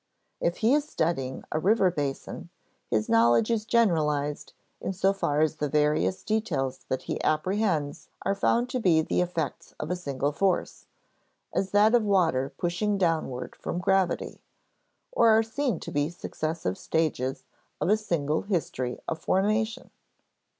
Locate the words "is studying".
0.73-1.43